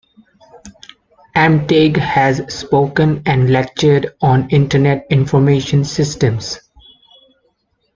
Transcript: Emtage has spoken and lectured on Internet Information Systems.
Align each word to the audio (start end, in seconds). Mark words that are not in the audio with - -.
Emtage 1.35 1.95
has 1.97 2.41
spoken 2.51 3.21
and 3.27 3.51
lectured 3.51 4.15
on 4.19 4.49
Internet 4.49 5.05
Information 5.11 5.83
Systems. 5.85 6.59